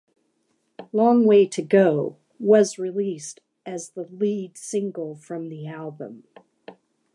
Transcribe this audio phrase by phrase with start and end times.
[0.91, 6.23] "Long Way to Go" was released as the lead single from the album.